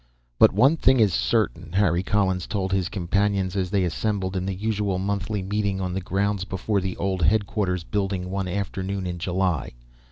"But 0.39 0.51
one 0.51 0.77
thing 0.77 0.99
is 0.99 1.13
certain," 1.13 1.73
Harry 1.73 2.01
Collins 2.01 2.47
told 2.47 2.71
his 2.73 2.89
companions 2.89 3.55
as 3.55 3.69
they 3.69 3.83
assembled 3.83 4.35
in 4.35 4.47
the 4.47 4.55
usual 4.55 4.97
monthly 4.97 5.43
meeting 5.43 5.79
on 5.79 5.93
the 5.93 6.01
grounds 6.01 6.43
before 6.43 6.81
the 6.81 6.97
old 6.97 7.21
headquarters 7.21 7.83
building 7.83 8.31
one 8.31 8.47
afternoon 8.47 9.05
in 9.05 9.19
July. 9.19 9.73